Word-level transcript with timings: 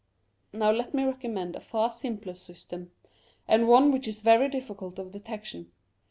Now 0.51 0.71
let 0.71 0.95
me 0.95 1.03
recommend 1.03 1.55
a 1.55 1.59
far 1.61 1.91
simpler 1.91 2.33
system, 2.33 2.89
and 3.47 3.67
one 3.67 3.91
which 3.91 4.07
is 4.07 4.21
very 4.23 4.49
difficult 4.49 4.97
of 4.97 5.11
detection. 5.11 5.71